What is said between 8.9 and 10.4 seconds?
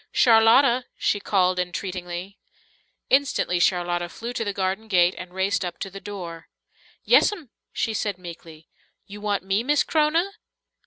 "You want me, Miss C'rona?"